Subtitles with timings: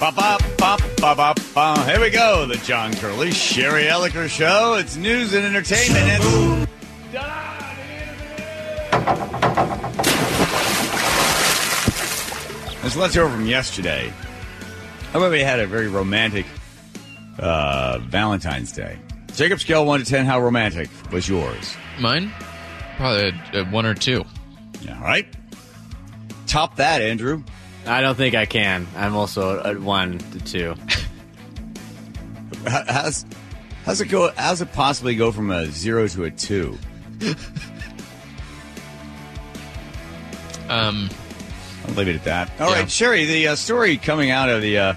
[0.00, 1.84] Ba, ba, ba, ba, ba, ba.
[1.84, 2.46] Here we go.
[2.46, 4.74] The John Curley, Sherry Elliker Show.
[4.74, 6.68] It's news and entertainment.
[12.84, 14.12] It's let's hear from yesterday.
[15.14, 16.46] Everybody had a very romantic
[17.40, 18.96] uh, Valentine's Day.
[19.34, 21.76] Jacob scale 1 to 10, how romantic was yours?
[21.98, 22.32] Mine?
[22.98, 24.24] Probably a, a one or two.
[24.82, 25.26] Yeah, All right.
[26.46, 27.42] Top that, Andrew.
[27.88, 28.86] I don't think I can.
[28.96, 30.74] I'm also at one to two.
[32.66, 33.24] How's,
[33.84, 34.30] how's it go?
[34.36, 36.78] How's it possibly go from a zero to a two?
[40.68, 41.08] Um,
[41.86, 42.50] I'll leave it at that.
[42.60, 42.86] All right, Yeah.
[42.86, 44.94] Sherry, the uh, story coming out of the, uh,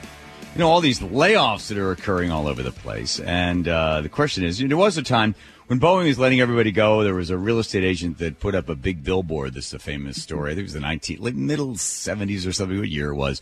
[0.53, 3.19] you know, all these layoffs that are occurring all over the place.
[3.21, 5.33] And uh, the question is, you know, there was a time
[5.71, 7.01] when Boeing was letting everybody go.
[7.01, 9.53] There was a real estate agent that put up a big billboard.
[9.53, 10.51] This is a famous story.
[10.51, 13.41] I think it was the 19, like middle 70s or something, what year it was.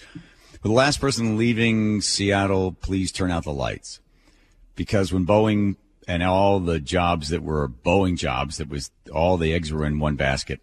[0.62, 4.00] The last person leaving Seattle, please turn out the lights.
[4.76, 9.52] Because when Boeing and all the jobs that were Boeing jobs, that was all the
[9.52, 10.62] eggs were in one basket.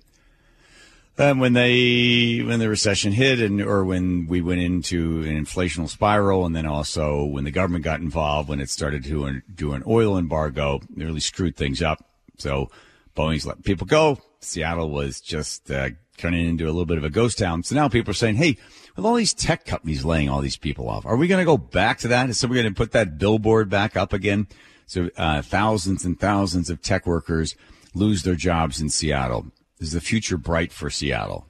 [1.19, 5.89] And when they when the recession hit, and or when we went into an inflational
[5.89, 9.83] spiral, and then also when the government got involved, when it started to do an
[9.87, 12.05] oil embargo, it really screwed things up.
[12.37, 12.70] So
[13.17, 14.19] Boeing's let people go.
[14.41, 17.62] Seattle was just uh, turning into a little bit of a ghost town.
[17.62, 18.59] So now people are saying, "Hey,
[18.94, 21.56] with all these tech companies laying all these people off, are we going to go
[21.56, 22.34] back to that?
[22.37, 24.48] So we're going to put that billboard back up again?
[24.84, 27.56] So uh, thousands and thousands of tech workers
[27.94, 29.47] lose their jobs in Seattle."
[29.78, 31.46] Is the future bright for Seattle?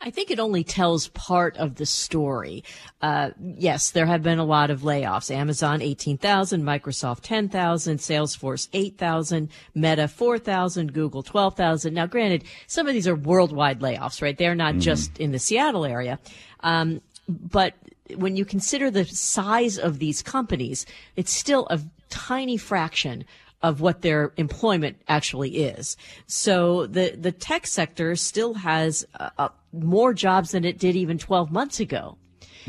[0.00, 2.62] I think it only tells part of the story.
[3.00, 5.30] Uh, yes, there have been a lot of layoffs.
[5.30, 11.94] Amazon 18,000, Microsoft 10,000, Salesforce 8,000, Meta 4,000, Google 12,000.
[11.94, 14.36] Now, granted, some of these are worldwide layoffs, right?
[14.36, 16.18] They're not just in the Seattle area.
[16.60, 17.72] Um, but
[18.16, 20.84] when you consider the size of these companies,
[21.16, 21.80] it's still a
[22.10, 23.24] tiny fraction
[23.64, 25.96] of what their employment actually is.
[26.26, 31.16] So the the tech sector still has uh, uh, more jobs than it did even
[31.16, 32.18] 12 months ago.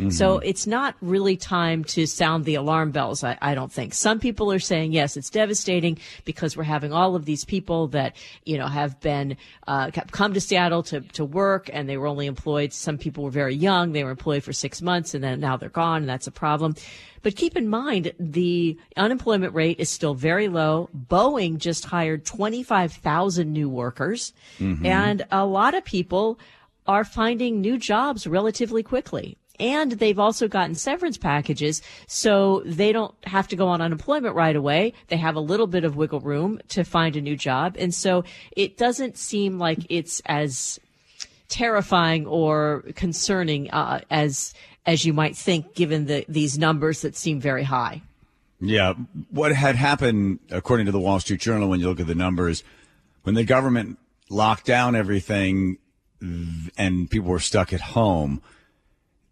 [0.10, 3.94] So it's not really time to sound the alarm bells, I, I don't think.
[3.94, 8.16] Some people are saying, yes, it's devastating because we're having all of these people that,
[8.44, 12.26] you know, have been, uh, come to Seattle to, to work and they were only
[12.28, 12.74] employed.
[12.74, 13.94] Some people were very young.
[13.94, 16.76] They were employed for six months and then now they're gone and that's a problem.
[17.26, 20.92] But keep in mind, the unemployment rate is still very low.
[20.96, 24.32] Boeing just hired 25,000 new workers
[24.86, 26.38] and a lot of people
[26.86, 29.40] are finding new jobs relatively quickly.
[29.60, 34.56] And they've also gotten severance packages, so they don't have to go on unemployment right
[34.56, 34.94] away.
[35.08, 37.76] They have a little bit of wiggle room to find a new job.
[37.80, 38.24] And so
[38.56, 40.80] it doesn't seem like it's as
[41.48, 44.54] terrifying or concerning uh, as
[44.86, 48.02] as you might think, given the, these numbers that seem very high.
[48.60, 48.94] Yeah.
[49.30, 52.64] What had happened, according to the Wall Street Journal, when you look at the numbers,
[53.24, 53.98] when the government
[54.30, 55.78] locked down everything
[56.78, 58.42] and people were stuck at home,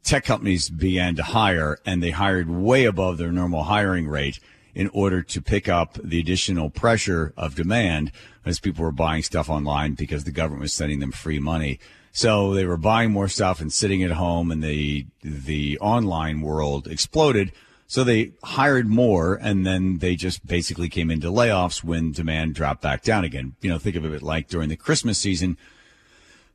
[0.03, 4.39] tech companies began to hire and they hired way above their normal hiring rate
[4.75, 8.11] in order to pick up the additional pressure of demand
[8.45, 11.79] as people were buying stuff online because the government was sending them free money.
[12.15, 16.87] So they were buying more stuff and sitting at home and the, the online world
[16.87, 17.51] exploded.
[17.87, 22.83] So they hired more and then they just basically came into layoffs when demand dropped
[22.83, 23.55] back down again.
[23.61, 25.57] You know, think of it like during the Christmas season,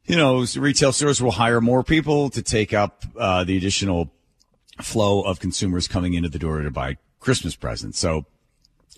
[0.07, 4.13] you know, retail stores will hire more people to take up uh, the additional
[4.81, 7.99] flow of consumers coming into the door to buy Christmas presents.
[7.99, 8.27] So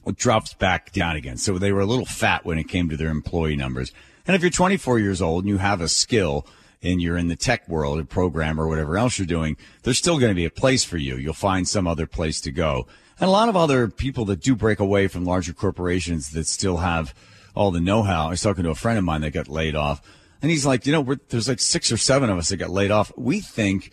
[0.06, 1.37] it drops back down again.
[1.37, 3.93] So they were a little fat when it came to their employee numbers.
[4.27, 6.47] And if you're 24 years old and you have a skill
[6.83, 10.19] and you're in the tech world, a programmer, or whatever else you're doing, there's still
[10.19, 11.16] going to be a place for you.
[11.16, 12.87] You'll find some other place to go.
[13.19, 16.78] And a lot of other people that do break away from larger corporations that still
[16.78, 17.15] have
[17.55, 18.28] all the know-how.
[18.28, 20.00] I was talking to a friend of mine that got laid off
[20.43, 22.91] and he's like, you know, there's like six or seven of us that got laid
[22.91, 23.12] off.
[23.17, 23.91] We think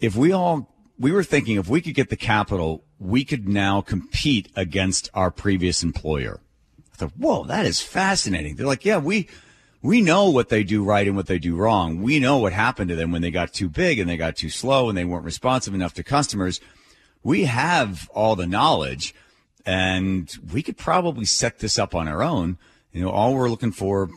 [0.00, 3.82] if we all, we were thinking if we could get the capital, we could now
[3.82, 6.40] compete against our previous employer.
[6.94, 8.56] I thought, whoa, that is fascinating.
[8.56, 9.28] They're like, yeah, we,
[9.82, 12.00] we know what they do right and what they do wrong.
[12.00, 14.48] We know what happened to them when they got too big and they got too
[14.48, 16.60] slow and they weren't responsive enough to customers.
[17.22, 19.14] We have all the knowledge
[19.66, 22.56] and we could probably set this up on our own.
[22.92, 24.08] You know, all we're looking for.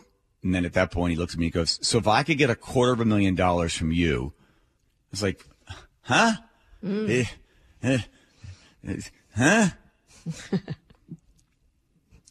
[0.44, 2.38] And then at that point, he looks at me and goes, so if I could
[2.38, 4.32] get a quarter of a million dollars from you,
[5.12, 5.46] it's like,
[6.04, 6.34] huh?
[6.86, 7.26] Eh, eh,
[7.84, 7.98] eh,
[9.36, 9.70] huh?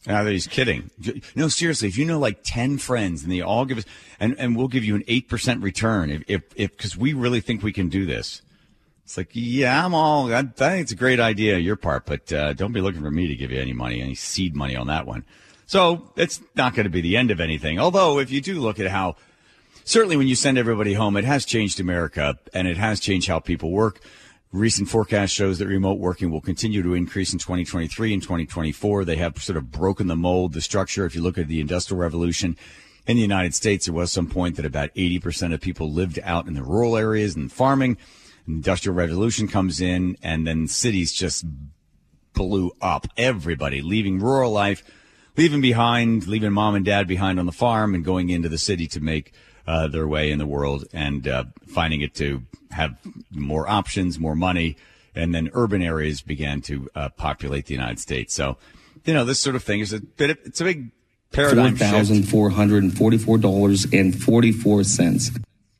[0.07, 0.89] Now that he's kidding.
[1.35, 3.85] No, seriously, if you know like 10 friends and they all give us,
[4.21, 7.61] and, and we'll give you an 8% return if, if, if, cause we really think
[7.61, 8.41] we can do this.
[9.03, 12.05] It's like, yeah, I'm all, I, I think it's a great idea on your part,
[12.05, 14.77] but uh, don't be looking for me to give you any money, any seed money
[14.77, 15.25] on that one.
[15.65, 17.77] So it's not going to be the end of anything.
[17.77, 19.17] Although, if you do look at how,
[19.83, 23.39] certainly when you send everybody home, it has changed America and it has changed how
[23.39, 23.99] people work.
[24.53, 29.03] Recent forecast shows that remote working will continue to increase in 2023 and 2024.
[29.03, 31.05] They have sort of broken the mold, the structure.
[31.05, 32.55] If you look at the industrial revolution
[33.05, 36.47] in the United States, there was some point that about 80% of people lived out
[36.47, 37.97] in the rural areas and farming
[38.47, 41.45] industrial revolution comes in and then cities just
[42.33, 44.83] blew up everybody leaving rural life
[45.35, 48.87] leaving behind leaving mom and dad behind on the farm and going into the city
[48.87, 49.33] to make
[49.67, 52.97] uh, their way in the world and uh, finding it to have
[53.31, 54.77] more options more money
[55.15, 58.57] and then urban areas began to uh, populate the united states so
[59.05, 60.91] you know this sort of thing is a bit of, it's a big
[61.31, 65.31] paradigm Four thousand four hundred and forty-four dollars and forty-four cents.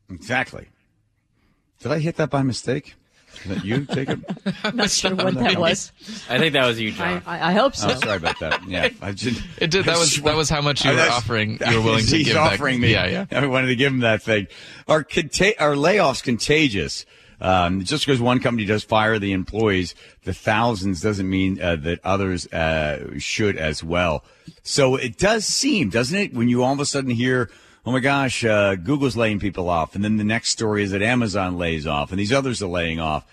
[0.10, 0.68] exactly
[1.80, 2.96] did I hit that by mistake?
[3.46, 4.24] Is that you, Jacob?
[4.64, 5.92] I'm not sure what that was.
[6.30, 7.24] I think that was you, I, John.
[7.26, 7.90] I, I hope so.
[7.90, 8.68] Oh, sorry about that.
[8.68, 9.86] Yeah, I just, It did.
[9.86, 11.60] That was that was how much you were offering.
[11.70, 12.88] You were willing to he's give offering that.
[12.88, 12.92] me.
[12.94, 13.26] Yeah, yeah.
[13.40, 14.48] I wanted to give him that thing.
[14.88, 17.06] Are conta- are layoffs contagious?
[17.40, 19.94] Um, just because one company does fire the employees,
[20.24, 24.24] the thousands doesn't mean uh, that others uh, should as well.
[24.64, 27.52] So it does seem, doesn't it, when you all of a sudden hear,
[27.88, 31.02] "Oh my gosh, uh, Google's laying people off," and then the next story is that
[31.02, 33.26] Amazon lays off, and these others are laying off.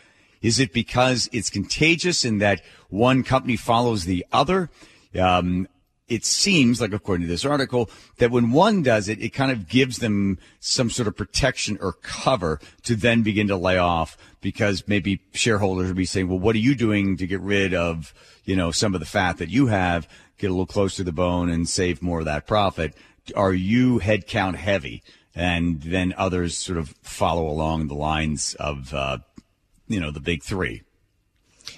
[0.43, 4.71] Is it because it's contagious in that one company follows the other?
[5.19, 5.67] Um,
[6.06, 9.69] it seems like, according to this article, that when one does it, it kind of
[9.69, 14.87] gives them some sort of protection or cover to then begin to lay off because
[14.87, 18.15] maybe shareholders will be saying, well, what are you doing to get rid of,
[18.45, 20.06] you know, some of the fat that you have,
[20.39, 22.95] get a little closer to the bone and save more of that profit?
[23.37, 25.03] Are you headcount heavy?
[25.35, 29.19] And then others sort of follow along the lines of, uh,
[29.88, 30.82] you know, the big three.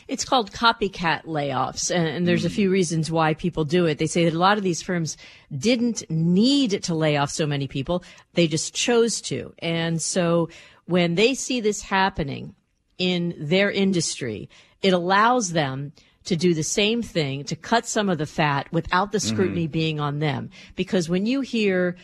[0.09, 3.99] It's called copycat layoffs, and, and there's a few reasons why people do it.
[3.99, 5.17] They say that a lot of these firms
[5.57, 8.05] didn't need to lay off so many people;
[8.35, 9.55] they just chose to.
[9.61, 10.49] And so,
[10.87, 12.55] when they see this happening
[12.99, 14.49] in their industry,
[14.83, 15.93] it allows them
[16.27, 19.99] to do the same thing to cut some of the fat without the scrutiny being
[20.01, 20.51] on them.
[20.75, 21.97] Because when you hear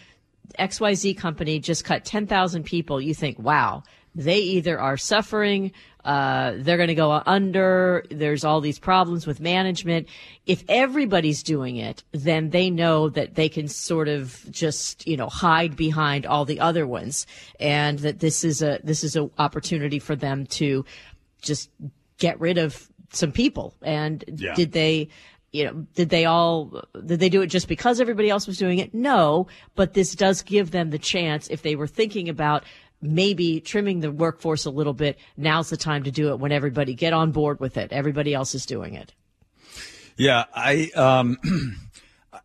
[0.58, 3.82] XYZ company just cut 10,000 people, you think, wow,
[4.14, 5.72] they either are suffering,
[6.04, 10.08] uh, they're going to go under, there's all these problems with management.
[10.46, 15.28] If everybody's doing it, then they know that they can sort of just, you know,
[15.28, 17.26] hide behind all the other ones
[17.58, 20.84] and that this is a, this is an opportunity for them to
[21.40, 21.70] just
[22.18, 23.74] get rid of some people.
[23.82, 24.54] And Yeah.
[24.54, 25.08] did they,
[25.52, 28.78] you know, did they all, did they do it just because everybody else was doing
[28.78, 28.94] it?
[28.94, 32.64] No, but this does give them the chance if they were thinking about
[33.02, 35.18] maybe trimming the workforce a little bit.
[35.36, 37.92] Now's the time to do it when everybody get on board with it.
[37.92, 39.12] Everybody else is doing it.
[40.16, 41.38] Yeah, I, um,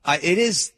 [0.06, 0.74] I, it is,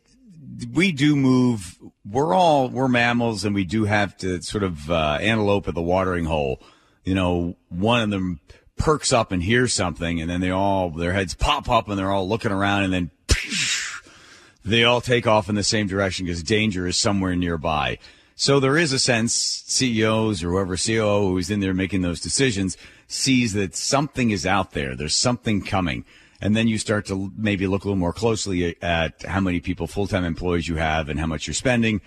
[0.73, 5.17] we do move, we're all, we're mammals and we do have to sort of, uh,
[5.21, 6.61] antelope at the watering hole.
[7.05, 8.41] You know, one of them
[8.79, 12.11] perks up and hears something and then they all, their heads pop up and they're
[12.11, 13.11] all looking around and then
[14.65, 17.99] they all take off in the same direction because danger is somewhere nearby.
[18.35, 19.33] So there is a sense
[19.67, 24.71] CEOs or whoever COO who's in there making those decisions sees that something is out
[24.71, 24.95] there.
[24.95, 26.05] There's something coming.
[26.41, 29.87] And then you start to maybe look a little more closely at how many people,
[29.87, 31.99] full-time employees you have and how much you're spending.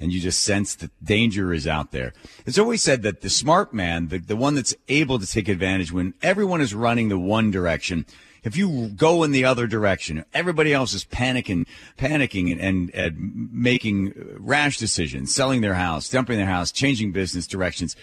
[0.00, 2.14] And you just sense that danger is out there.
[2.46, 5.92] It's always said that the smart man, the, the one that's able to take advantage
[5.92, 8.06] when everyone is running the one direction,
[8.42, 11.66] if you go in the other direction, everybody else is panicking,
[11.98, 17.46] panicking and, and, and making rash decisions, selling their house, dumping their house, changing business
[17.46, 17.94] directions.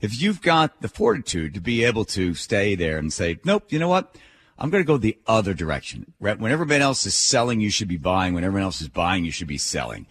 [0.00, 3.78] If you've got the fortitude to be able to stay there and say, nope, you
[3.78, 4.14] know what?
[4.58, 6.12] I'm going to go the other direction.
[6.18, 8.34] When everybody else is selling, you should be buying.
[8.34, 10.06] When everyone else is buying, you should be selling.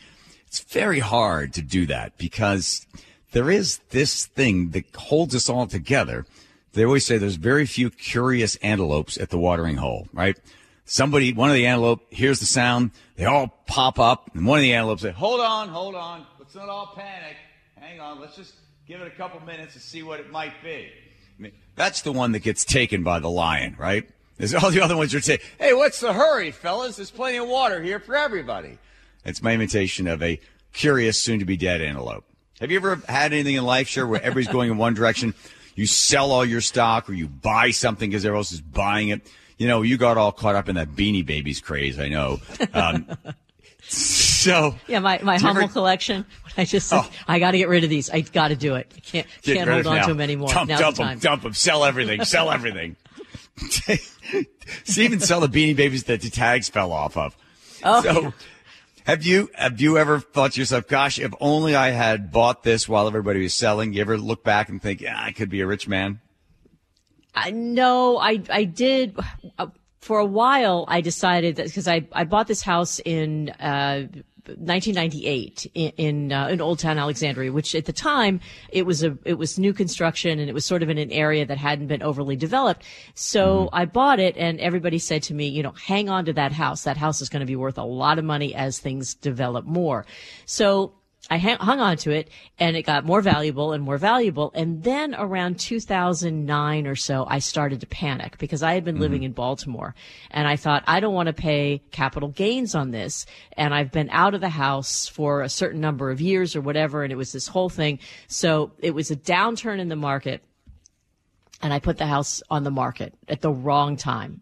[0.56, 2.88] It's very hard to do that because
[3.34, 6.26] there is this thing that holds us all together.
[6.72, 10.40] They always say there's very few curious antelopes at the watering hole, right?
[10.86, 14.64] Somebody, one of the antelope hears the sound, they all pop up, and one of
[14.64, 17.36] the antelopes say, hold on, hold on, let's not all panic.
[17.76, 18.54] Hang on, let's just
[18.88, 20.90] give it a couple minutes to see what it might be.
[21.38, 24.08] I mean, that's the one that gets taken by the lion, right?
[24.38, 26.96] There's all the other ones are saying, hey, what's the hurry, fellas?
[26.96, 28.78] There's plenty of water here for everybody.
[29.25, 30.39] It's my imitation of a
[30.74, 32.25] curious, soon to be dead antelope.
[32.62, 35.34] Have you ever had anything in life, sure, where everybody's going in one direction?
[35.75, 39.22] You sell all your stock or you buy something because everyone else is buying it.
[39.58, 42.39] You know, you got all caught up in that Beanie Babies craze, I know.
[42.74, 43.08] Um,
[43.88, 46.25] So Yeah, my, my Hummel ever- collection.
[46.58, 47.08] I just Oh.
[47.27, 48.10] I got to get rid of these.
[48.10, 48.91] I got to do it.
[48.96, 50.01] I can't can't hold on now.
[50.08, 50.48] to them anymore.
[50.50, 52.96] Dump, Now's dump the them, dump them, sell everything, sell everything.
[54.86, 57.38] See, even sell the beanie babies that the tags fell off of.
[57.84, 58.34] Oh, so.
[59.06, 62.90] Have you have you ever thought to yourself, "Gosh, if only I had bought this
[62.90, 63.94] while everybody was selling"?
[63.94, 66.22] You ever look back and think, "Yeah, I could be a rich man"?
[67.36, 69.18] I, no, I I did
[69.60, 69.68] uh,
[70.00, 70.86] for a while.
[70.88, 73.50] I decided that because I I bought this house in.
[73.52, 74.08] Uh,
[74.48, 79.18] 1998 in in, uh, in Old Town Alexandria, which at the time it was a
[79.25, 82.04] it was new construction and it was sort of in an area that hadn't been
[82.04, 82.84] overly developed.
[83.14, 86.52] So I bought it, and everybody said to me, you know, hang on to that
[86.52, 86.84] house.
[86.84, 90.06] That house is going to be worth a lot of money as things develop more.
[90.46, 90.94] So
[91.29, 92.29] I hung on to it
[92.60, 94.51] and it got more valuable and more valuable.
[94.53, 99.20] And then around 2009 or so, I started to panic because I had been living
[99.20, 99.27] mm-hmm.
[99.27, 99.96] in Baltimore
[100.29, 103.25] and I thought, I don't want to pay capital gains on this.
[103.53, 107.03] And I've been out of the house for a certain number of years or whatever.
[107.03, 108.00] And it was this whole thing.
[108.27, 110.44] So it was a downturn in the market
[111.62, 114.41] and I put the house on the market at the wrong time.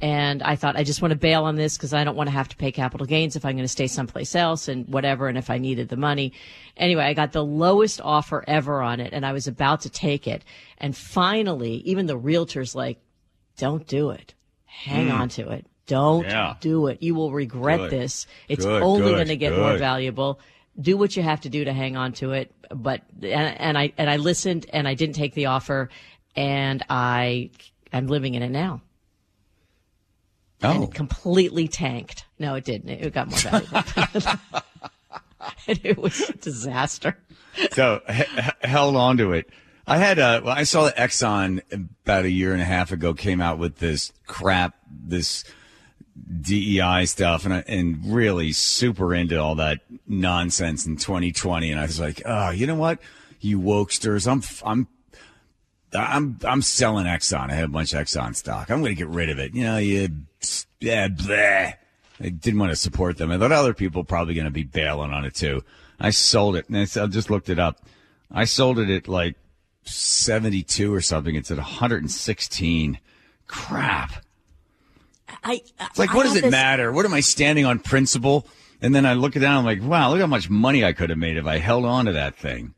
[0.00, 2.32] And I thought, I just want to bail on this because I don't want to
[2.32, 5.26] have to pay capital gains if I'm going to stay someplace else and whatever.
[5.26, 6.34] And if I needed the money.
[6.76, 10.26] Anyway, I got the lowest offer ever on it and I was about to take
[10.26, 10.44] it.
[10.78, 12.98] And finally, even the realtor's like,
[13.56, 14.34] don't do it.
[14.66, 15.14] Hang hmm.
[15.14, 15.66] on to it.
[15.86, 16.56] Don't Yeah.
[16.60, 17.02] do it.
[17.02, 17.90] You will regret Good.
[17.90, 18.26] this.
[18.48, 20.40] It's Good, only going to get more valuable.
[20.78, 22.52] Do what you have to do to hang on to it.
[22.70, 25.88] But, and, and I, and I listened and I didn't take the offer
[26.34, 27.48] and I,
[27.94, 28.82] I'm living in it now
[30.62, 32.24] and Oh, it completely tanked.
[32.38, 32.90] No, it didn't.
[32.90, 34.40] It got more valuable.
[35.66, 37.16] and it was a disaster.
[37.72, 39.48] so h- h- held on to it.
[39.86, 43.14] I had uh, well, I saw that Exxon about a year and a half ago
[43.14, 45.44] came out with this crap, this
[46.40, 51.70] DEI stuff, and I, and really super into all that nonsense in 2020.
[51.70, 52.98] And I was like, oh, you know what,
[53.40, 54.88] you wokesters, I'm I'm
[55.92, 57.50] I'm I'm selling Exxon.
[57.50, 58.70] I have a bunch of Exxon stock.
[58.70, 59.54] I'm going to get rid of it.
[59.54, 60.08] You know, you
[60.80, 61.74] yeah, bleh.
[62.18, 63.30] I didn't want to support them.
[63.30, 65.62] I thought other people probably going to be bailing on it too.
[66.00, 67.86] I sold it, and I I just looked it up.
[68.30, 69.36] I sold it at like
[69.84, 71.34] 72 or something.
[71.34, 72.98] It's at 116.
[73.46, 74.24] Crap.
[75.44, 76.92] I, It's like, what does it matter?
[76.92, 78.46] What am I standing on principle?
[78.80, 79.58] And then I look it down.
[79.58, 82.06] I'm like, wow, look how much money I could have made if I held on
[82.06, 82.74] to that thing.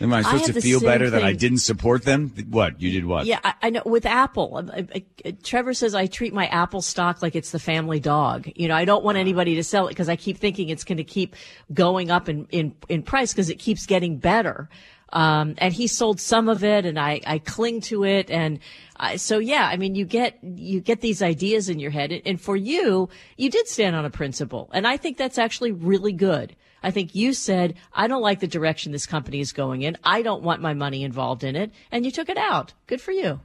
[0.00, 2.32] Am I supposed have to feel better that I didn't support them?
[2.50, 3.04] What you did?
[3.04, 3.26] What?
[3.26, 3.82] Yeah, I, I know.
[3.84, 7.58] With Apple, I, I, I- Trevor says I treat my Apple stock like it's the
[7.58, 8.48] family dog.
[8.54, 10.98] You know, I don't want anybody to sell it because I keep thinking it's going
[10.98, 11.34] to keep
[11.72, 14.68] going up in in, in price because it keeps getting better.
[15.10, 18.58] Um, and he sold some of it, and I I cling to it, and
[18.98, 22.38] I, so yeah, I mean, you get you get these ideas in your head, and
[22.38, 26.54] for you, you did stand on a principle, and I think that's actually really good.
[26.82, 29.96] I think you said, I don't like the direction this company is going in.
[30.04, 31.72] I don't want my money involved in it.
[31.90, 32.74] And you took it out.
[32.86, 33.40] Good for you.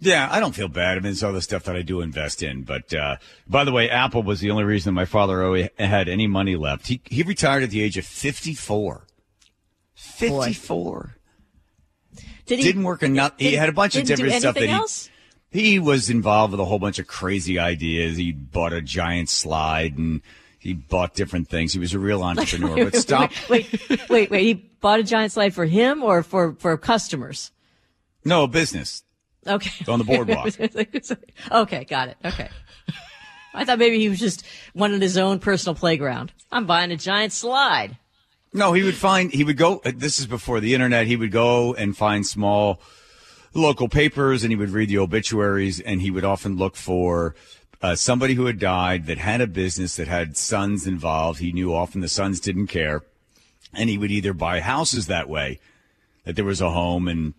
[0.00, 0.98] Yeah, I don't feel bad.
[0.98, 2.62] I mean, it's all the stuff that I do invest in.
[2.62, 6.26] But uh, by the way, Apple was the only reason my father always had any
[6.26, 6.88] money left.
[6.88, 9.06] He he retired at the age of fifty four.
[9.94, 11.14] Fifty four.
[12.46, 13.34] Did he Didn't work enough.
[13.38, 15.08] He had a bunch of different stuff that anything he else?
[15.52, 18.16] he was involved with a whole bunch of crazy ideas.
[18.16, 20.20] He bought a giant slide and
[20.62, 21.72] he bought different things.
[21.72, 22.84] He was a real entrepreneur.
[22.84, 23.32] but stop.
[23.50, 24.42] Wait, wait, wait, wait.
[24.44, 27.50] He bought a giant slide for him or for, for customers?
[28.24, 29.02] No business.
[29.44, 29.84] Okay.
[29.90, 30.54] On the boardwalk.
[31.50, 32.16] okay, got it.
[32.24, 32.48] Okay.
[33.52, 36.32] I thought maybe he was just wanted his own personal playground.
[36.52, 37.98] I'm buying a giant slide.
[38.52, 41.32] No, he would find, he would go, uh, this is before the internet, he would
[41.32, 42.80] go and find small
[43.52, 47.34] local papers and he would read the obituaries and he would often look for
[47.82, 51.40] uh, somebody who had died that had a business that had sons involved.
[51.40, 53.02] He knew often the sons didn't care.
[53.74, 55.58] And he would either buy houses that way,
[56.24, 57.34] that there was a home and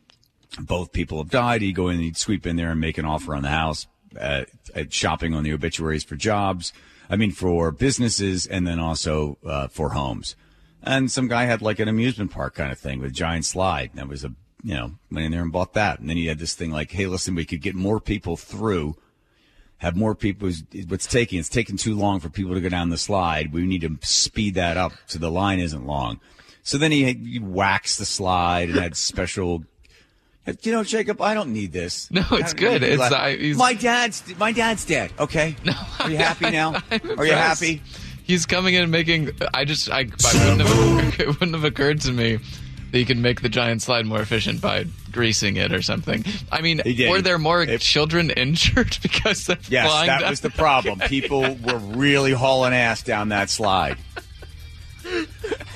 [0.60, 1.62] both people have died.
[1.62, 3.88] He'd go in and he'd sweep in there and make an offer on the house,
[4.20, 4.44] uh,
[4.76, 6.74] at shopping on the obituaries for jobs.
[7.10, 10.36] I mean, for businesses and then also, uh, for homes.
[10.82, 13.92] And some guy had like an amusement park kind of thing with a giant slide.
[13.92, 14.34] And That was a,
[14.64, 16.00] you know, went in there and bought that.
[16.00, 18.98] And then he had this thing like, hey, listen, we could get more people through,
[19.84, 20.50] have more people.
[20.88, 23.54] What's taking, it's taking too long for people to go down the slide.
[23.54, 26.20] We need to speed that up so the line isn't long.
[26.64, 29.66] So then he, he waxed the slide and had special.
[30.62, 32.10] You know, Jacob, I don't need this.
[32.12, 32.82] No, it's good.
[32.84, 35.12] It's, like- I- he's- my dad's my dad's dead.
[35.20, 36.82] Okay, no, are you happy now?
[36.92, 37.82] I'm Are you happy?
[38.24, 39.32] He's coming in making.
[39.54, 39.92] I just.
[39.92, 40.04] I, I
[40.56, 41.20] wouldn't have.
[41.20, 42.40] It wouldn't have occurred to me
[42.94, 46.24] that you can make the giant slide more efficient by greasing it or something.
[46.52, 47.10] I mean, He did.
[47.10, 50.30] were there more If- children injured because of Yes, flying that down?
[50.30, 51.00] was the problem.
[51.00, 53.98] People were really hauling ass down that slide.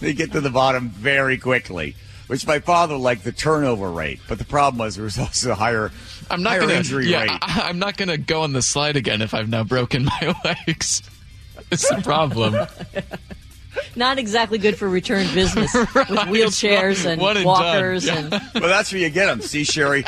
[0.00, 4.20] they get to the bottom very quickly, which my father liked the turnover rate.
[4.28, 5.90] But the problem was there was also a higher,
[6.30, 6.74] I'm not higher gonna.
[6.74, 7.30] injury yeah, rate.
[7.40, 11.02] I, I'm not gonna go on the slide again if I've now broken my legs.
[11.70, 12.66] It's the problem.
[13.96, 18.32] Not exactly good for return business with wheelchairs and and walkers done.
[18.32, 19.40] and well, that's where you get them.
[19.40, 20.04] See, Sherry,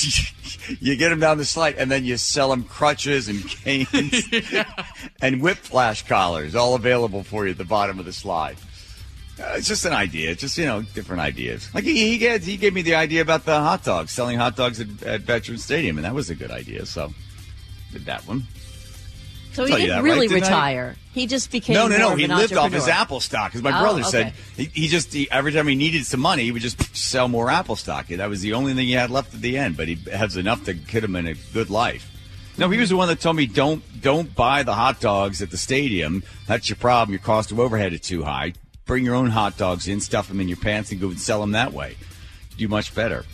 [0.80, 4.24] you get them down the slide, and then you sell them crutches and canes
[5.20, 8.56] and whiplash collars, all available for you at the bottom of the slide.
[9.38, 10.30] Uh, it's just an idea.
[10.30, 11.72] It's just you know different ideas.
[11.74, 14.56] Like he he, gave, he gave me the idea about the hot dogs, selling hot
[14.56, 16.86] dogs at, at Veterans Stadium, and that was a good idea.
[16.86, 17.12] So
[17.92, 18.44] did that one.
[19.56, 20.02] So he didn't that, right?
[20.04, 20.46] really Didn't I?
[20.46, 20.96] retire.
[21.12, 22.14] He just became No, no, no.
[22.14, 22.88] He an lived off his.
[22.88, 23.50] Apple stock.
[23.50, 24.08] Because my Oh, brother okay.
[24.10, 27.26] said he, he just he, every time he needed some money, he would just sell
[27.28, 28.06] more Apple stock.
[28.08, 29.76] That was the only thing he had left at the end.
[29.76, 32.12] But he has enough to get him in a good life.
[32.58, 35.50] No, he was the one that told me don't don't buy the hot dogs at
[35.50, 36.22] the stadium.
[36.46, 37.12] That's your problem.
[37.12, 38.52] Your cost of overhead is too high.
[38.84, 41.40] Bring your own hot dogs in, stuff them in your pants, and go and sell
[41.40, 41.96] them that way.
[42.56, 43.24] Do much better.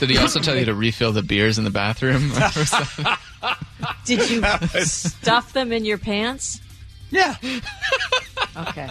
[0.00, 2.32] Did he also tell you to refill the beers in the bathroom?
[4.04, 4.42] Did you
[4.84, 6.60] stuff them in your pants?
[7.10, 7.36] Yeah.
[8.56, 8.90] Okay.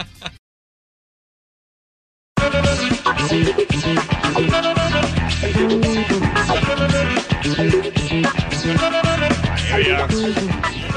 [9.73, 10.07] Here we are.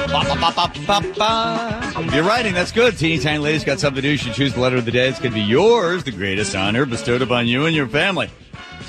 [0.07, 2.97] Ba, ba, ba, you're writing, that's good.
[2.97, 4.11] Teeny Tiny Lady's got something to do.
[4.11, 5.09] You should choose the letter of the day.
[5.09, 8.29] It's going to be yours, the greatest honor bestowed upon you and your family.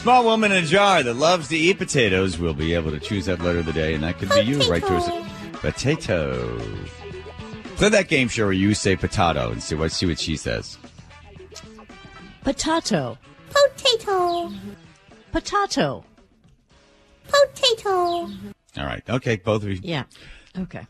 [0.02, 3.26] Small woman in a jar that loves to eat potatoes will be able to choose
[3.26, 4.58] that letter of the day, and that could be you.
[4.70, 5.26] Right to us.
[5.54, 6.58] Potato.
[7.76, 10.78] Play that game show where you say potato and see what see what she says.
[12.42, 13.18] Potato.
[13.50, 14.52] Potato.
[15.32, 16.04] Potato.
[17.26, 17.90] Potato.
[17.90, 19.02] All right.
[19.08, 19.80] Okay, both of you.
[19.82, 20.04] Yeah.
[20.56, 20.86] Okay.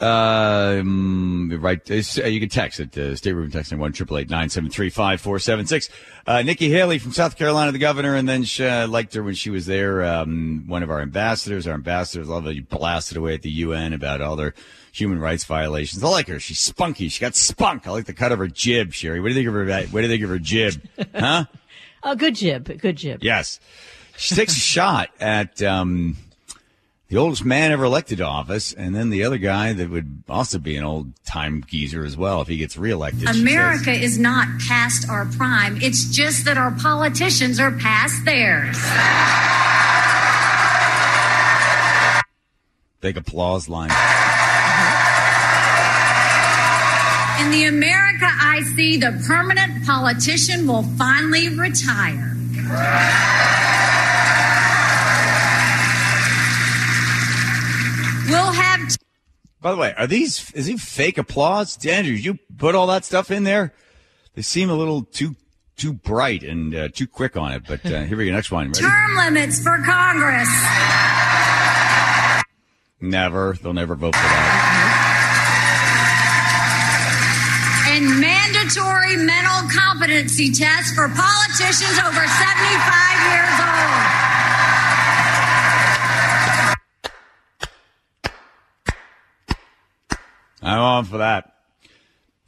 [0.00, 1.80] Um, right.
[1.90, 1.94] uh,
[2.26, 2.96] you can text it.
[2.96, 5.88] Uh, State Room texting one triple eight nine seven three five four seven six.
[6.26, 9.34] Uh, Nikki Haley from South Carolina, the governor, and then she, uh, liked her when
[9.34, 10.04] she was there.
[10.04, 11.66] Um, one of our ambassadors.
[11.66, 14.54] Our ambassadors love you blasted away at the UN about all their
[14.92, 16.02] human rights violations.
[16.04, 16.38] I like her.
[16.38, 17.08] She's spunky.
[17.08, 17.86] She got spunk.
[17.86, 19.20] I like the cut of her jib, Sherry.
[19.20, 19.86] What do you think of her?
[19.90, 20.80] What do you think of her jib?
[21.14, 21.44] Huh?
[22.00, 22.80] Oh, good jib.
[22.80, 23.24] Good jib.
[23.24, 23.58] Yes.
[24.16, 26.16] She takes a shot at um,
[27.08, 30.58] the oldest man ever elected to office, and then the other guy that would also
[30.58, 33.28] be an old time geezer as well if he gets reelected.
[33.30, 34.02] America says.
[34.02, 35.80] is not past our prime.
[35.80, 38.76] It's just that our politicians are past theirs.
[43.00, 43.90] Big applause line.
[47.40, 52.34] In the America I see, the permanent politician will finally retire.
[58.28, 58.94] We'll have
[59.60, 61.84] By the way, are these is he fake applause?
[61.84, 63.74] Andrew, you put all that stuff in there?
[64.34, 65.34] They seem a little too
[65.76, 67.62] too bright and uh, too quick on it.
[67.66, 68.32] But uh, here we go.
[68.32, 68.68] Next one.
[68.68, 68.80] Ready?
[68.80, 70.48] term limits for Congress.
[73.00, 73.56] Never.
[73.62, 74.84] They'll never vote for that.
[77.88, 84.27] and mandatory mental competency tests for politicians over 75 years old.
[90.62, 91.52] I'm on for that.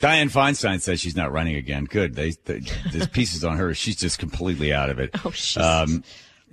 [0.01, 1.85] Dianne Feinstein says she's not running again.
[1.85, 2.15] Good.
[2.15, 3.75] They, they there's pieces on her.
[3.75, 5.11] She's just completely out of it.
[5.25, 6.03] Oh, she's- Um,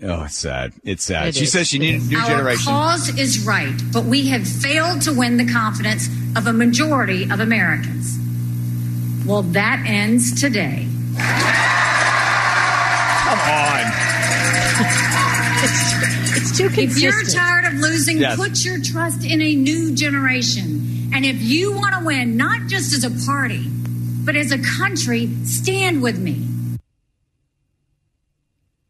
[0.04, 0.74] oh, it's sad.
[0.84, 1.30] It's sad.
[1.30, 1.52] It she is.
[1.54, 2.66] says she needed a new Our generation.
[2.66, 7.40] cause is right, but we have failed to win the confidence of a majority of
[7.40, 8.18] Americans.
[9.26, 10.88] Well, that ends today.
[13.24, 15.04] Come on.
[16.60, 18.36] It's too If you're tired of losing, Yes.
[18.36, 21.12] put your trust in a new generation.
[21.14, 23.64] And if you want to win, not just as a party,
[24.26, 26.48] but as a country, stand with me.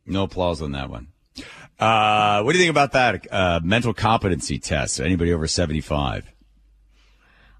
[0.05, 1.07] No applause on that one.
[1.77, 3.27] Uh, what do you think about that?
[3.31, 5.01] Uh, mental competency test.
[5.01, 6.31] Anybody over 75?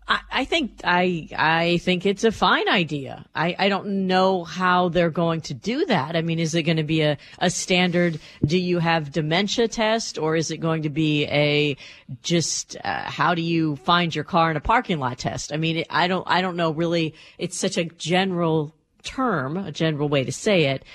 [0.10, 3.26] I, think I I think it's a fine idea.
[3.36, 6.16] I, I don't know how they're going to do that.
[6.16, 10.18] I mean, is it going to be a, a standard do you have dementia test
[10.18, 11.76] or is it going to be a
[12.24, 15.52] just uh, how do you find your car in a parking lot test?
[15.52, 17.14] I mean, I don't I don't know really.
[17.38, 20.86] It's such a general term, a general way to say it.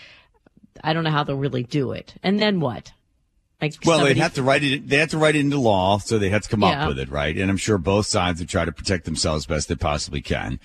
[0.82, 2.14] I don't know how they'll really do it.
[2.22, 2.92] And then what?
[3.62, 4.88] Like Well, somebody- they'd have to write it.
[4.88, 6.82] They have to write it into law, so they have to come Yeah.
[6.82, 7.36] up with it, right?
[7.36, 10.58] And I'm sure both sides would try to protect themselves best they possibly can.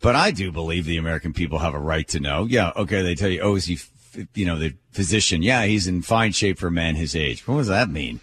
[0.00, 2.46] But I do believe the American people have a right to know.
[2.48, 3.02] Yeah, okay.
[3.02, 3.90] They tell you, oh, is he, f-
[4.34, 5.42] you know, the physician?
[5.42, 7.46] Yeah, he's in fine shape for a man his age.
[7.48, 8.20] What does that mean?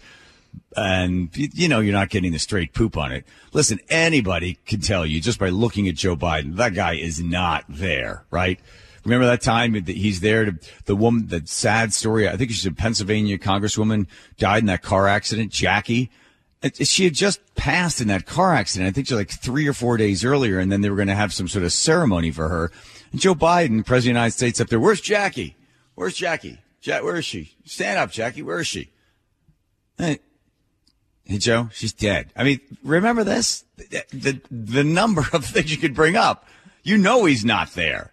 [0.74, 3.26] and you know you're not getting the straight poop on it.
[3.52, 7.64] Listen, anybody can tell you just by looking at Joe Biden, that guy is not
[7.68, 8.58] there, right?
[9.06, 12.28] Remember that time that he's there to the woman, that sad story.
[12.28, 15.52] I think she's a Pennsylvania congresswoman died in that car accident.
[15.52, 16.10] Jackie,
[16.82, 18.88] she had just passed in that car accident.
[18.88, 21.14] I think she's like three or four days earlier, and then they were going to
[21.14, 22.72] have some sort of ceremony for her.
[23.12, 24.80] And Joe Biden, president of the United States, up there.
[24.80, 25.54] Where's Jackie?
[25.94, 26.58] Where's Jackie?
[26.80, 27.54] Jack, where is she?
[27.64, 28.42] Stand up, Jackie.
[28.42, 28.90] Where is she?
[29.98, 30.18] Hey,
[31.24, 32.32] hey, Joe, she's dead.
[32.34, 33.64] I mean, remember this?
[33.76, 36.48] The, the, the number of things you could bring up.
[36.82, 38.12] You know he's not there.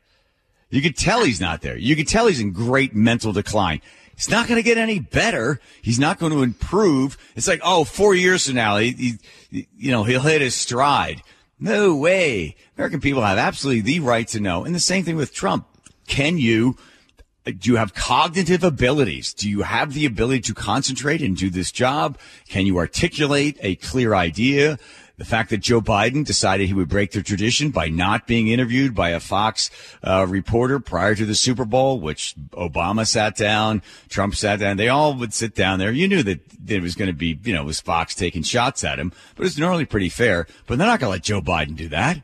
[0.74, 1.78] You could tell he's not there.
[1.78, 3.80] You could tell he's in great mental decline.
[4.14, 5.60] It's not going to get any better.
[5.84, 7.16] He's not going to improve.
[7.36, 9.20] It's like, oh, four years from now, he,
[9.52, 11.22] he, you know, he'll hit his stride.
[11.60, 12.56] No way.
[12.76, 14.66] American people have absolutely the right to know.
[14.66, 15.68] And the same thing with Trump.
[16.08, 16.76] Can you
[17.46, 19.34] do you have cognitive abilities?
[19.34, 22.18] Do you have the ability to concentrate and do this job?
[22.48, 24.80] Can you articulate a clear idea?
[25.24, 28.94] The fact that Joe Biden decided he would break the tradition by not being interviewed
[28.94, 29.72] by a Fox
[30.04, 34.90] uh, reporter prior to the Super Bowl, which Obama sat down, Trump sat down, they
[34.90, 35.94] all would sit down there.
[35.94, 39.00] You knew that it was going to be, you know, was Fox taking shots at
[39.00, 40.46] him, but it's normally pretty fair.
[40.68, 42.22] But they're not going to let Joe Biden do that.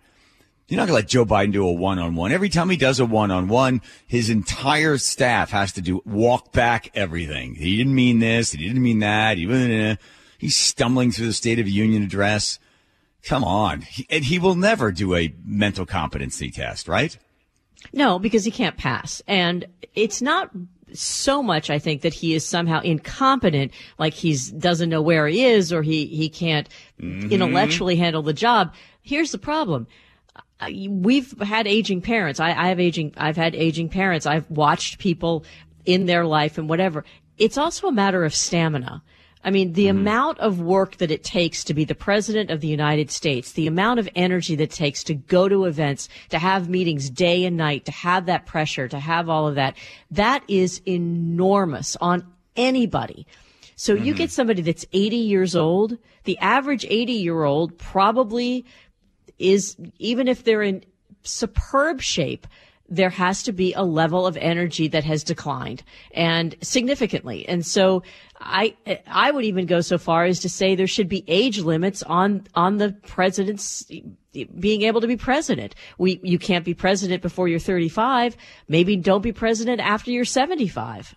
[0.68, 2.34] You're not going to let Joe Biden do a one on one.
[2.34, 6.52] Every time he does a one on one, his entire staff has to do walk
[6.52, 7.56] back everything.
[7.56, 8.52] He didn't mean this.
[8.52, 9.38] He didn't mean that.
[9.38, 9.98] He,
[10.38, 12.60] he's stumbling through the State of the Union address.
[13.23, 13.82] Come on.
[13.82, 17.17] He, and he will never do a mental competency test, right?
[17.93, 19.21] No, because he can't pass.
[19.27, 20.51] And it's not
[20.93, 25.43] so much, I think, that he is somehow incompetent, like he's doesn't know where he
[25.43, 26.67] is or he, he can't
[26.99, 27.32] mm-hmm.
[27.32, 28.73] intellectually handle the job.
[29.01, 29.88] Here's the problem
[30.89, 32.39] we've had aging parents.
[32.39, 34.25] I, I have aging, I've had aging parents.
[34.25, 35.45] I've watched people
[35.86, 37.05] in their life and whatever.
[37.38, 39.01] It's also a matter of stamina.
[39.43, 39.99] I mean, the mm-hmm.
[39.99, 43.67] amount of work that it takes to be the president of the United States, the
[43.67, 47.56] amount of energy that it takes to go to events, to have meetings day and
[47.56, 49.75] night, to have that pressure, to have all of that,
[50.12, 52.25] that is enormous on
[52.56, 53.25] anybody.
[53.75, 54.04] So mm-hmm.
[54.04, 58.65] you get somebody that's 80 years old, the average 80 year old probably
[59.38, 60.84] is even if they're in
[61.23, 62.45] superb shape,
[62.89, 67.47] there has to be a level of energy that has declined and significantly.
[67.47, 68.04] And so
[68.39, 68.75] I,
[69.08, 72.47] I would even go so far as to say there should be age limits on,
[72.56, 73.89] on the president's
[74.60, 75.75] being able to be president.
[75.97, 78.36] We, you can't be president before you're 35.
[78.67, 81.15] Maybe don't be president after you're 75.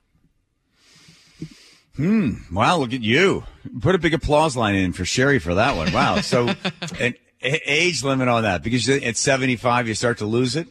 [1.97, 2.33] Hmm.
[2.51, 2.79] Wow.
[2.79, 3.45] Look at you.
[3.81, 5.93] Put a big applause line in for Sherry for that one.
[5.93, 6.21] Wow.
[6.23, 6.49] So,
[7.01, 10.69] an age limit on that because at 75 you start to lose it.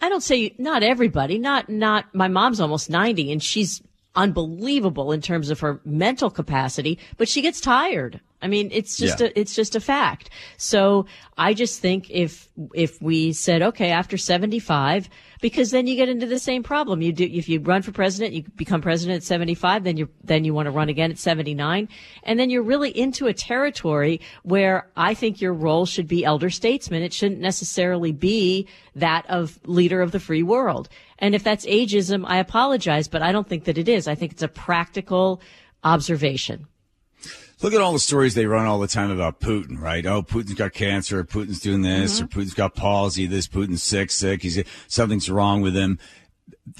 [0.00, 3.82] I don't say not everybody, not not my mom's almost 90 and she's
[4.14, 8.20] unbelievable in terms of her mental capacity, but she gets tired.
[8.42, 9.26] I mean, it's just yeah.
[9.26, 10.30] a, it's just a fact.
[10.56, 15.08] So I just think if, if we said, okay, after 75,
[15.40, 17.02] because then you get into the same problem.
[17.02, 20.44] You do, if you run for president, you become president at 75, then you, then
[20.44, 21.88] you want to run again at 79.
[22.22, 26.50] And then you're really into a territory where I think your role should be elder
[26.50, 27.02] statesman.
[27.02, 30.88] It shouldn't necessarily be that of leader of the free world.
[31.18, 34.08] And if that's ageism, I apologize, but I don't think that it is.
[34.08, 35.40] I think it's a practical
[35.84, 36.66] observation.
[37.62, 40.04] Look at all the stories they run all the time about Putin, right?
[40.06, 42.24] Oh, Putin's got cancer, Putin's doing this, mm-hmm.
[42.24, 45.98] or Putin's got palsy, this, Putin's sick, sick, he's, something's wrong with him.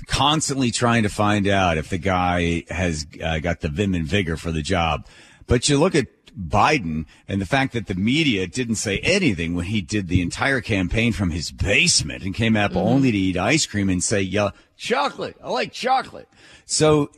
[0.07, 4.37] Constantly trying to find out if the guy has uh, got the vim and vigor
[4.37, 5.07] for the job.
[5.47, 9.67] But you look at Biden and the fact that the media didn't say anything when
[9.67, 12.79] he did the entire campaign from his basement and came up mm-hmm.
[12.79, 15.37] only to eat ice cream and say, yeah, chocolate.
[15.43, 16.29] I like chocolate.
[16.65, 17.11] So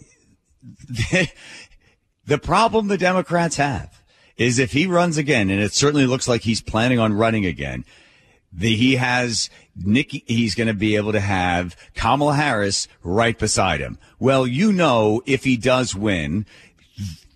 [2.27, 4.03] The problem the Democrats have
[4.37, 7.85] is if he runs again, and it certainly looks like he's planning on running again,
[8.53, 13.81] the, he has Nikki, he's going to be able to have Kamala Harris right beside
[13.81, 13.99] him.
[14.19, 16.47] Well, you know, if he does win,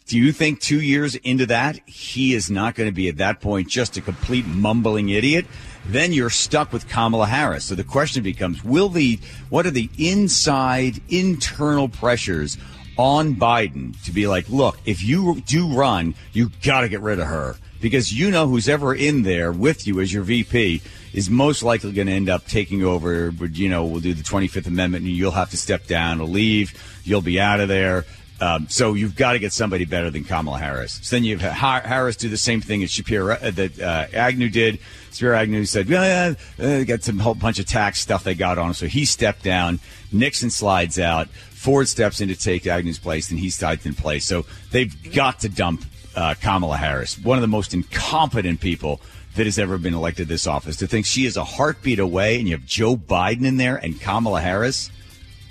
[0.07, 3.41] do you think two years into that, he is not going to be at that
[3.41, 5.47] point just a complete mumbling idiot?
[5.87, 7.65] Then you're stuck with Kamala Harris.
[7.65, 9.19] So the question becomes, will the,
[9.49, 12.57] what are the inside internal pressures
[12.99, 17.19] on Biden to be like, look, if you do run, you got to get rid
[17.19, 20.83] of her because you know who's ever in there with you as your VP
[21.13, 23.31] is most likely going to end up taking over.
[23.31, 26.27] But you know, we'll do the 25th Amendment and you'll have to step down or
[26.27, 26.73] leave.
[27.05, 28.05] You'll be out of there.
[28.39, 31.01] Um, so you've got to get somebody better than Kamala Harris.
[31.03, 34.79] So then you've Harris do the same thing as Spiro uh, that uh, Agnew did.
[35.11, 38.69] Spiro Agnew said, "Yeah, uh, got some whole bunch of tax stuff they got on
[38.69, 39.81] him." So he stepped down.
[40.13, 41.29] Nixon slides out.
[41.67, 44.25] Ford steps in to take Agnew's place, and he slides in place.
[44.25, 49.01] So they've got to dump uh, Kamala Harris, one of the most incompetent people
[49.35, 50.77] that has ever been elected this office.
[50.77, 54.01] To think she is a heartbeat away, and you have Joe Biden in there and
[54.01, 54.93] Kamala Harris.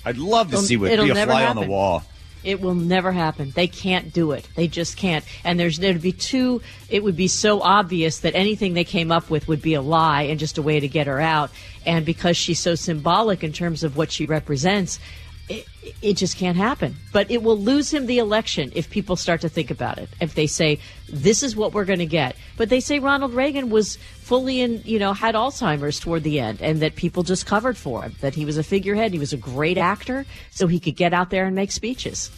[0.05, 2.05] I'd love to It'll- see what be a fly on the wall.
[2.45, 3.51] It will never happen.
[3.53, 4.47] They can't do it.
[4.55, 5.25] They just can't.
[5.43, 6.61] And there's there'd be too.
[6.89, 10.21] It would be so obvious that anything they came up with would be a lie
[10.21, 11.49] and just a way to get her out.
[11.85, 14.99] And because she's so symbolic in terms of what she represents,
[15.47, 15.67] it,
[16.01, 16.95] it just can't happen.
[17.11, 20.09] But it will lose him the election if people start to think about it.
[20.19, 23.69] If they say this is what we're going to get, but they say Ronald Reagan
[23.69, 27.77] was fully in, you know, had Alzheimer's toward the end, and that people just covered
[27.77, 28.15] for him.
[28.21, 29.13] That he was a figurehead.
[29.13, 32.31] He was a great actor, so he could get out there and make speeches.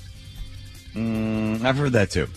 [0.96, 2.28] I've heard that too.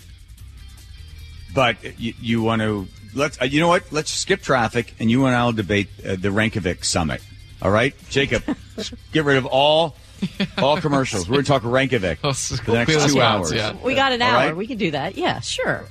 [1.55, 3.91] But you, you want to let's uh, you know what?
[3.91, 7.23] Let's skip traffic, and you and I'll debate uh, the Reykjavik summit.
[7.63, 8.45] All right, Jacob,
[9.13, 9.97] get rid of all
[10.59, 11.29] all commercials.
[11.29, 13.53] We're going to talk Reykjavik Well, for the next two hours.
[13.53, 13.73] yeah.
[13.83, 14.35] We got an hour.
[14.35, 14.57] right.
[14.57, 15.17] We can do that.
[15.17, 15.85] Yeah, sure.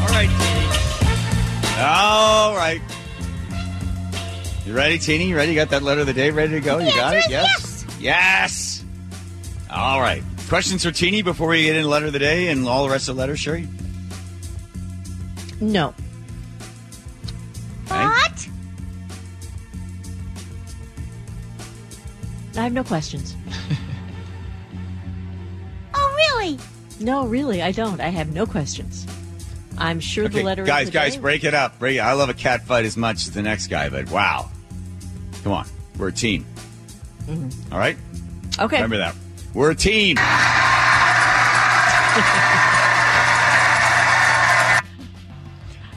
[0.00, 1.80] All right, Teeny.
[1.84, 2.80] All right.
[4.66, 5.28] You ready, Teeny?
[5.28, 5.52] You ready?
[5.52, 6.78] You got that letter of the day ready to go?
[6.78, 7.24] You got it?
[7.28, 7.86] Yes.
[7.98, 8.84] Yes.
[9.70, 10.22] All right.
[10.48, 13.08] Questions for Teeny before we get into letter of the day and all the rest
[13.08, 13.66] of the letters, Sherry?
[15.60, 15.94] No.
[22.58, 23.34] I have no questions.
[25.94, 26.58] Oh, really?
[27.00, 28.00] No, really, I don't.
[28.00, 29.06] I have no questions.
[29.78, 31.78] I'm sure the Okay, letter guys, of the guys, day- break it up.
[31.78, 32.00] Break it.
[32.00, 34.48] I love a cat fight as much as the next guy, but wow.
[35.42, 35.66] Come on.
[35.98, 36.44] We're a team.
[37.26, 37.72] Mm-hmm.
[37.72, 37.96] All right?
[38.58, 38.76] Okay.
[38.76, 39.14] Remember that.
[39.54, 40.18] We're a team.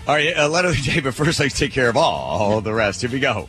[0.08, 2.74] All right, a letter of the day, but first let's take care of all the
[2.74, 3.02] rest.
[3.02, 3.48] Here we go.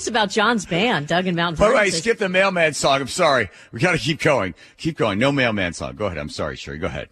[0.00, 3.02] This about John's band, Doug and Mountain By the Vernon way, skip the mailman song.
[3.02, 3.50] I'm sorry.
[3.70, 4.54] We got to keep going.
[4.78, 5.18] Keep going.
[5.18, 5.94] No mailman song.
[5.94, 6.16] Go ahead.
[6.16, 6.78] I'm sorry, Sherry.
[6.78, 7.10] Go ahead.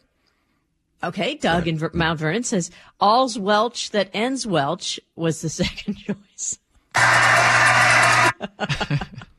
[1.05, 5.98] Okay, Doug in Ver- Mount Vernon says, All's Welch that ends Welch was the second
[5.98, 6.59] choice.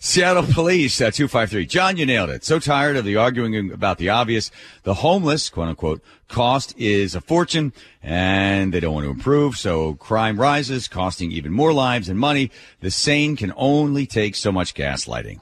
[0.00, 1.66] Seattle Police, uh, 253.
[1.66, 2.44] John, you nailed it.
[2.44, 4.50] So tired of the arguing about the obvious.
[4.84, 9.56] The homeless, quote unquote, cost is a fortune and they don't want to improve.
[9.56, 12.50] So crime rises, costing even more lives and money.
[12.80, 15.40] The sane can only take so much gaslighting.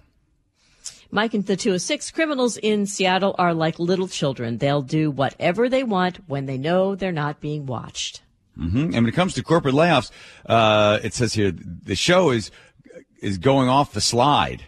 [1.10, 4.58] Mike and the 206 criminals in Seattle are like little children.
[4.58, 8.22] They'll do whatever they want when they know they're not being watched.
[8.56, 10.10] hmm And when it comes to corporate layoffs,
[10.46, 12.50] uh, it says here the show is
[13.20, 14.64] is going off the slide.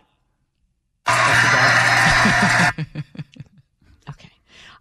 [4.11, 4.31] Okay.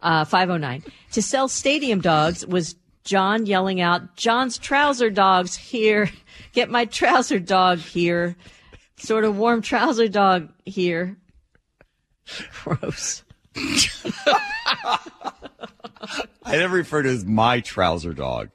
[0.02, 0.84] Uh, 509.
[1.14, 6.10] To sell stadium dogs was John yelling out, John's trouser dogs here.
[6.54, 8.36] Get my trouser dog here.
[8.98, 11.18] Sort of warm trouser dog here.
[12.64, 13.24] Gross.
[16.44, 18.50] I never refer to as my trouser dog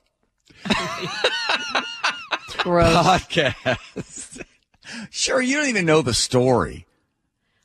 [2.58, 2.94] Gross.
[2.94, 4.44] podcast.
[5.10, 6.86] Sure, you don't even know the story.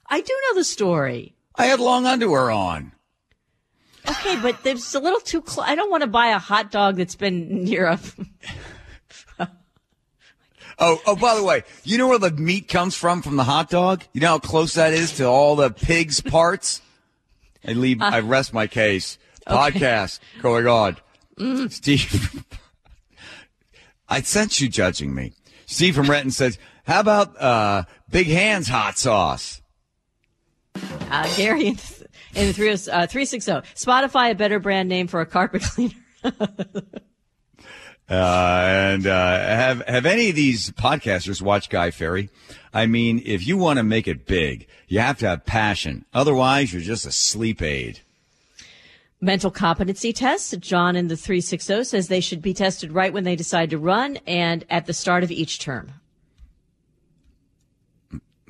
[0.07, 1.35] I do know the story.
[1.55, 2.93] I had long underwear on.
[4.09, 5.67] Okay, but there's a little too close.
[5.67, 7.99] I don't want to buy a hot dog that's been near a.
[10.79, 13.69] Oh, oh, by the way, you know where the meat comes from from the hot
[13.69, 14.03] dog?
[14.13, 16.81] You know how close that is to all the pig's parts?
[17.67, 18.21] I leave, I uh.
[18.21, 19.17] rest my case.
[19.47, 20.97] Podcast going on.
[21.39, 21.71] Mm.
[21.71, 22.45] Steve,
[24.09, 25.33] I sense you judging me.
[25.65, 29.61] Steve from Renton says, how about, uh, Big Hands hot sauce?
[31.09, 31.77] Uh, Gary in,
[32.35, 33.51] in the 30, uh, 360.
[33.75, 35.93] Spotify, a better brand name for a carpet cleaner.
[38.09, 42.29] Uh, and uh, have have any of these podcasters watched Guy Fieri?
[42.73, 46.05] I mean, if you want to make it big, you have to have passion.
[46.13, 47.99] Otherwise, you're just a sleep aid.
[49.19, 50.55] Mental competency tests.
[50.57, 54.19] John in the 360 says they should be tested right when they decide to run
[54.25, 55.91] and at the start of each term.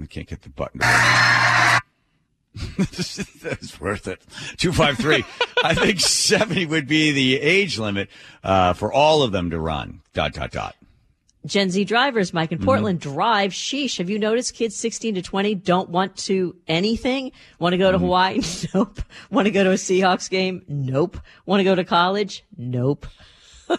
[0.08, 0.80] I can't get the button.
[3.41, 4.22] That's worth it.
[4.56, 5.26] 253.
[5.65, 8.08] I think 70 would be the age limit
[8.41, 10.02] uh, for all of them to run.
[10.13, 10.78] Dot, dot, dot.
[11.46, 13.52] Gen Z drivers, Mike in Portland, drive.
[13.52, 13.98] Sheesh.
[13.98, 17.34] Have you noticed kids 16 to 20 don't want to anything?
[17.60, 18.39] Want to go to Hawaii?
[18.74, 19.02] Nope.
[19.30, 20.63] Want to go to a Seahawks game?
[20.70, 21.17] Nope.
[21.46, 22.46] Want to go to college?
[22.58, 23.08] Nope.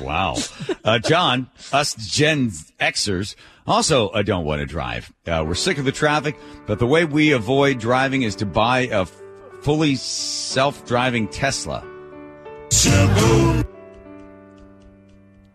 [0.00, 0.36] Wow.
[0.84, 3.34] Uh, John, us Gen Xers
[3.68, 5.12] also uh, don't want to drive.
[5.26, 8.86] Uh, we're sick of the traffic, but the way we avoid driving is to buy
[8.86, 9.22] a f-
[9.60, 11.84] fully self-driving Tesla.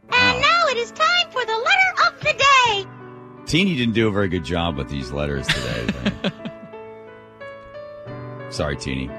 [0.09, 2.85] And now it is time for the letter of the day.
[3.45, 5.87] Teeny didn't do a very good job with these letters today.
[8.49, 9.09] Sorry, Teeny.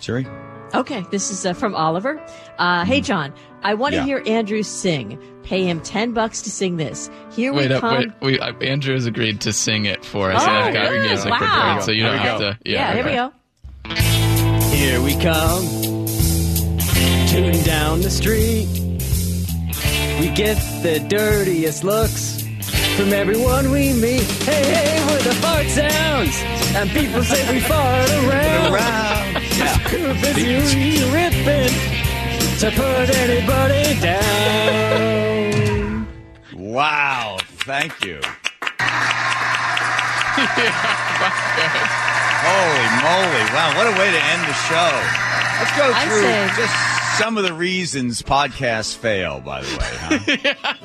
[0.00, 0.26] Sherry?
[0.74, 2.20] Okay, this is uh, from Oliver.
[2.58, 4.04] Uh, hey, John, I want to Yeah.
[4.04, 5.18] hear Andrew sing.
[5.42, 7.10] Pay him 10 bucks to sing this.
[7.32, 7.96] Here Wait we up, come.
[7.98, 8.08] wait.
[8.22, 10.42] We, uh, Andrew has agreed to sing it for us.
[10.44, 11.06] Oh, I've got good.
[11.06, 11.38] music Wow.
[11.38, 12.28] prepared, so you don't Okay.
[12.28, 12.58] have to.
[12.64, 13.32] Yeah, Yeah, here we go.
[14.76, 15.64] Here we come,
[17.28, 18.68] tooting down the street.
[20.20, 22.42] We get the dirtiest looks
[22.96, 24.22] from everyone we meet.
[24.44, 26.36] Hey, hey, we're the fart sounds,
[26.76, 29.19] and people say we fart around.
[29.60, 29.80] Around.
[29.80, 29.88] Yeah.
[29.88, 31.74] Too busy ripping
[32.60, 36.06] to put anybody down.
[36.54, 37.38] Wow.
[37.64, 38.20] Thank you.
[40.40, 42.00] yeah,
[42.42, 43.44] Holy moly.
[43.52, 43.76] Wow.
[43.76, 44.92] What a way to end the show.
[45.58, 46.74] Let's go through say- just
[47.18, 49.92] some of the reasons podcasts fail, by the way.
[49.98, 50.18] Huh?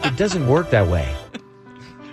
[0.10, 1.16] It doesn't work that way.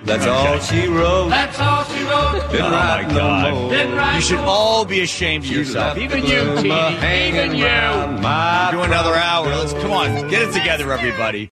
[0.05, 1.29] That's all she wrote.
[1.31, 2.51] That's all she wrote.
[2.51, 3.55] Didn't Oh, my write no God.
[3.55, 3.71] more.
[3.71, 5.97] Didn't write You should all be ashamed of yourself.
[5.97, 6.59] Even you.
[6.59, 7.65] Even you.
[7.65, 9.47] my Do another hour.
[9.49, 10.29] Let's come on.
[10.29, 11.51] Get it together, everybody.